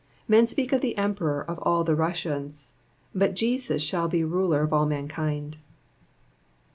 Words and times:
Men 0.27 0.47
speak 0.47 0.73
of 0.73 0.81
the 0.81 0.97
Emperor 0.97 1.43
of 1.47 1.59
all 1.59 1.83
the 1.83 1.93
Russias, 1.93 2.73
but 3.13 3.35
Jesus 3.35 3.83
shall 3.83 4.07
be 4.07 4.23
Ruler 4.23 4.63
of 4.63 4.73
all 4.73 4.87
mankind. 4.87 5.57